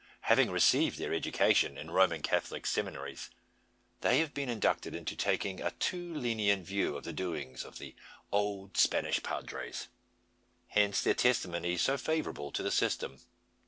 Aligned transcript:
Having 0.21 0.49
received 0.49 0.97
their 0.97 1.13
education 1.13 1.77
in 1.77 1.91
Roman 1.91 2.23
Catholic 2.23 2.65
seminaries, 2.65 3.29
they 3.99 4.17
have 4.17 4.33
been 4.33 4.49
inducted 4.49 4.95
into 4.95 5.15
taking 5.15 5.61
a 5.61 5.69
too 5.69 6.11
lenient 6.15 6.65
view 6.65 6.97
of 6.97 7.03
the 7.03 7.13
doings 7.13 7.63
of 7.63 7.77
the 7.77 7.93
"old 8.31 8.77
Spanish 8.77 9.21
padres;" 9.21 9.89
hence 10.69 11.03
their 11.03 11.13
testimony 11.13 11.77
so 11.77 11.97
favourable 11.99 12.51
to 12.51 12.63
the 12.63 12.71
system. 12.71 13.19